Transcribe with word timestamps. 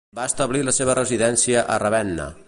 Va 0.19 0.23
establir 0.29 0.61
la 0.69 0.73
seva 0.77 0.95
residència 0.99 1.65
a 1.75 1.81
Ravenna. 1.85 2.31